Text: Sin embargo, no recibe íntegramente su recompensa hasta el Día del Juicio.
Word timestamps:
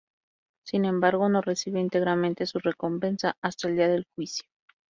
Sin 0.65 0.85
embargo, 0.85 1.29
no 1.29 1.41
recibe 1.43 1.79
íntegramente 1.79 2.47
su 2.47 2.57
recompensa 2.57 3.37
hasta 3.39 3.67
el 3.67 3.75
Día 3.75 3.87
del 3.87 4.07
Juicio. 4.15 4.49